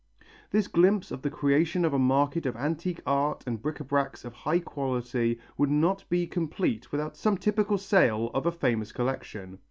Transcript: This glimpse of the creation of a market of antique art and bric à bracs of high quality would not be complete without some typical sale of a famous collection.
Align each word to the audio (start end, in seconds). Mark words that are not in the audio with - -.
This 0.49 0.67
glimpse 0.67 1.11
of 1.11 1.21
the 1.21 1.29
creation 1.29 1.85
of 1.85 1.93
a 1.93 1.99
market 1.99 2.47
of 2.47 2.55
antique 2.55 3.01
art 3.05 3.43
and 3.45 3.61
bric 3.61 3.75
à 3.75 3.87
bracs 3.87 4.25
of 4.25 4.33
high 4.33 4.57
quality 4.57 5.37
would 5.59 5.69
not 5.69 6.09
be 6.09 6.25
complete 6.25 6.91
without 6.91 7.15
some 7.15 7.37
typical 7.37 7.77
sale 7.77 8.31
of 8.33 8.47
a 8.47 8.51
famous 8.51 8.91
collection. 8.91 9.59